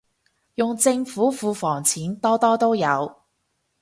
[0.55, 3.17] 用政府庫房錢，多多都有